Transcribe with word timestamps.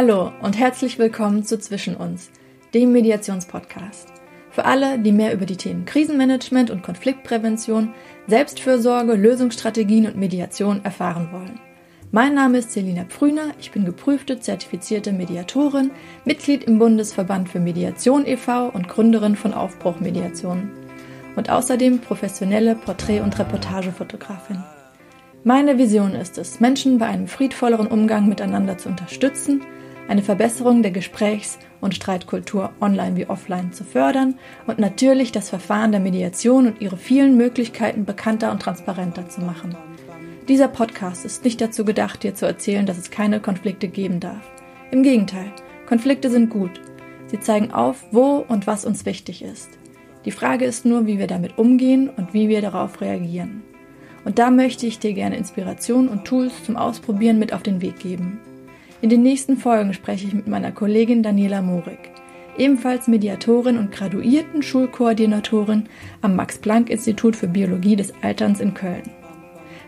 Hallo 0.00 0.30
und 0.42 0.56
herzlich 0.56 0.96
willkommen 1.00 1.42
zu 1.42 1.58
Zwischen 1.58 1.96
uns, 1.96 2.30
dem 2.72 2.92
Mediationspodcast. 2.92 4.06
Für 4.48 4.64
alle, 4.64 4.96
die 5.00 5.10
mehr 5.10 5.34
über 5.34 5.44
die 5.44 5.56
Themen 5.56 5.86
Krisenmanagement 5.86 6.70
und 6.70 6.84
Konfliktprävention, 6.84 7.92
Selbstfürsorge, 8.28 9.14
Lösungsstrategien 9.14 10.06
und 10.06 10.16
Mediation 10.16 10.84
erfahren 10.84 11.30
wollen. 11.32 11.58
Mein 12.12 12.34
Name 12.34 12.58
ist 12.58 12.70
Selina 12.70 13.06
Prüner, 13.08 13.54
ich 13.58 13.72
bin 13.72 13.84
geprüfte, 13.84 14.38
zertifizierte 14.38 15.12
Mediatorin, 15.12 15.90
Mitglied 16.24 16.62
im 16.62 16.78
Bundesverband 16.78 17.48
für 17.48 17.58
Mediation 17.58 18.24
e.V. 18.24 18.68
und 18.68 18.86
Gründerin 18.86 19.34
von 19.34 19.52
Aufbruch 19.52 19.98
Mediation 19.98 20.70
und 21.34 21.50
außerdem 21.50 21.98
professionelle 21.98 22.76
Porträt- 22.76 23.22
und 23.22 23.36
Reportagefotografin. 23.36 24.62
Meine 25.42 25.76
Vision 25.76 26.14
ist 26.14 26.38
es, 26.38 26.60
Menschen 26.60 26.98
bei 26.98 27.06
einem 27.06 27.26
friedvolleren 27.26 27.88
Umgang 27.88 28.28
miteinander 28.28 28.78
zu 28.78 28.88
unterstützen, 28.88 29.62
eine 30.08 30.22
Verbesserung 30.22 30.82
der 30.82 30.90
Gesprächs- 30.90 31.58
und 31.80 31.94
Streitkultur 31.94 32.72
online 32.80 33.16
wie 33.16 33.26
offline 33.26 33.72
zu 33.72 33.84
fördern 33.84 34.34
und 34.66 34.78
natürlich 34.78 35.30
das 35.30 35.50
Verfahren 35.50 35.92
der 35.92 36.00
Mediation 36.00 36.66
und 36.66 36.80
ihre 36.80 36.96
vielen 36.96 37.36
Möglichkeiten 37.36 38.04
bekannter 38.04 38.50
und 38.50 38.60
transparenter 38.60 39.28
zu 39.28 39.42
machen. 39.42 39.76
Dieser 40.48 40.68
Podcast 40.68 41.26
ist 41.26 41.44
nicht 41.44 41.60
dazu 41.60 41.84
gedacht, 41.84 42.22
dir 42.22 42.34
zu 42.34 42.46
erzählen, 42.46 42.86
dass 42.86 42.96
es 42.96 43.10
keine 43.10 43.38
Konflikte 43.38 43.86
geben 43.86 44.18
darf. 44.18 44.50
Im 44.90 45.02
Gegenteil, 45.02 45.52
Konflikte 45.86 46.30
sind 46.30 46.48
gut. 46.48 46.80
Sie 47.26 47.38
zeigen 47.38 47.70
auf, 47.72 48.06
wo 48.10 48.44
und 48.48 48.66
was 48.66 48.86
uns 48.86 49.04
wichtig 49.04 49.42
ist. 49.42 49.68
Die 50.24 50.30
Frage 50.30 50.64
ist 50.64 50.86
nur, 50.86 51.06
wie 51.06 51.18
wir 51.18 51.26
damit 51.26 51.58
umgehen 51.58 52.08
und 52.08 52.32
wie 52.32 52.48
wir 52.48 52.62
darauf 52.62 53.02
reagieren. 53.02 53.62
Und 54.24 54.38
da 54.38 54.50
möchte 54.50 54.86
ich 54.86 54.98
dir 54.98 55.12
gerne 55.12 55.36
Inspiration 55.36 56.08
und 56.08 56.24
Tools 56.24 56.64
zum 56.64 56.76
Ausprobieren 56.76 57.38
mit 57.38 57.52
auf 57.52 57.62
den 57.62 57.82
Weg 57.82 57.98
geben. 57.98 58.40
In 59.00 59.10
den 59.10 59.22
nächsten 59.22 59.56
Folgen 59.56 59.94
spreche 59.94 60.26
ich 60.26 60.34
mit 60.34 60.48
meiner 60.48 60.72
Kollegin 60.72 61.22
Daniela 61.22 61.62
Morik, 61.62 62.10
ebenfalls 62.56 63.06
Mediatorin 63.06 63.78
und 63.78 63.92
graduierten 63.92 64.60
Schulkoordinatorin 64.60 65.84
am 66.20 66.34
Max-Planck-Institut 66.34 67.36
für 67.36 67.46
Biologie 67.46 67.94
des 67.94 68.12
Alterns 68.22 68.58
in 68.58 68.74
Köln. 68.74 69.08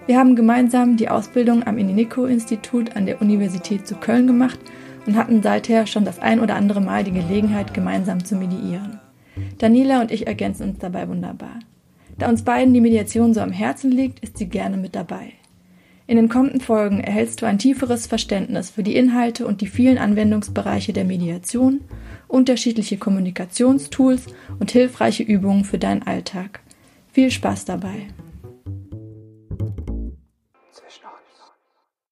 Wir 0.07 0.17
haben 0.17 0.37
gemeinsam 0.37 0.97
die 0.97 1.09
Ausbildung 1.09 1.67
am 1.67 1.77
Ininico-Institut 1.77 2.95
an 2.95 3.05
der 3.05 3.21
Universität 3.21 3.85
zu 3.85 3.97
Köln 3.97 4.29
gemacht 4.29 4.61
und 5.07 5.17
hatten 5.17 5.43
seither 5.43 5.87
schon 5.87 6.05
das 6.05 6.21
ein 6.21 6.39
oder 6.39 6.55
andere 6.55 6.81
Mal 6.81 7.03
die 7.03 7.13
Gelegenheit, 7.13 7.75
gemeinsam 7.75 8.25
zu 8.25 8.37
mediieren. 8.37 9.01
Daniela 9.59 10.03
und 10.03 10.13
ich 10.13 10.29
ergänzen 10.29 10.71
uns 10.71 10.79
dabei 10.79 11.09
wunderbar. 11.09 11.59
Da 12.17 12.29
uns 12.29 12.43
beiden 12.43 12.73
die 12.75 12.81
Mediation 12.81 13.35
so 13.35 13.41
am 13.41 13.51
Herzen 13.51 13.91
liegt, 13.91 14.21
ist 14.21 14.39
sie 14.39 14.47
gerne 14.47 14.77
mit 14.77 14.95
dabei. 14.95 15.33
In 16.11 16.17
den 16.17 16.29
kommenden 16.29 16.61
Folgen 16.61 16.99
erhältst 16.99 17.41
du 17.41 17.47
ein 17.47 17.61
tieferes 17.61 18.09
Verständnis 18.09 18.71
für 18.71 18.83
die 18.83 18.97
Inhalte 18.97 19.47
und 19.47 19.61
die 19.61 19.69
vielen 19.69 19.97
Anwendungsbereiche 19.97 20.93
der 20.93 21.05
Mediation, 21.05 21.83
unterschiedliche 22.27 22.99
Kommunikationstools 22.99 24.27
und 24.59 24.73
hilfreiche 24.73 25.23
Übungen 25.23 25.63
für 25.63 25.79
deinen 25.79 26.03
Alltag. 26.03 26.63
Viel 27.13 27.31
Spaß 27.31 27.65
dabei! 27.65 28.09